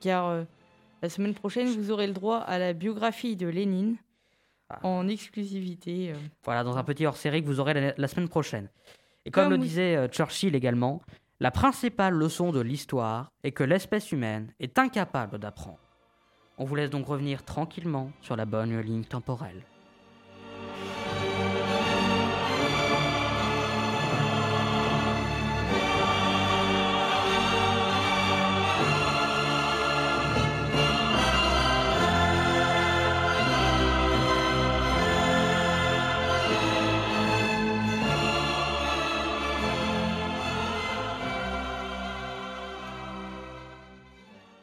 car 0.02 0.28
euh, 0.28 0.44
la 1.02 1.10
semaine 1.10 1.34
prochaine 1.34 1.68
vous 1.68 1.92
aurez 1.92 2.08
le 2.08 2.14
droit 2.14 2.38
à 2.38 2.60
la 2.60 2.74
biographie 2.74 3.36
de 3.36 3.48
Lénine 3.48 3.98
en 4.84 5.08
exclusivité. 5.08 6.12
Euh. 6.12 6.16
Voilà, 6.44 6.64
dans 6.64 6.78
un 6.78 6.84
petit 6.84 7.06
hors-série 7.06 7.42
que 7.42 7.48
vous 7.48 7.60
aurez 7.60 7.94
la, 7.98 8.08
semaine 8.08 8.30
prochaine. 8.30 8.70
Et 9.26 9.32
comme, 9.32 9.50
le 9.50 9.58
disait 9.58 9.96
euh, 9.96 10.08
Churchill 10.08 10.56
également, 10.56 11.02
la 11.40 11.52
principale 11.52 12.14
leçon 12.14 12.52
de 12.52 12.62
l'histoire 12.62 13.32
est 13.44 13.52
que 13.52 13.64
l'espèce 13.64 14.12
humaine 14.12 14.54
est 14.60 14.80
incapable 14.80 15.40
d'apprendre. 15.40 15.80
On 16.58 16.66
vous 16.66 16.76
laisse 16.76 16.90
donc 16.90 17.08
revenir 17.08 17.44
tranquillement 17.44 18.12
sur 18.22 18.36
la 18.36 18.46
bonne 18.46 18.80
ligne 18.80 19.04
temporelle. 19.04 19.64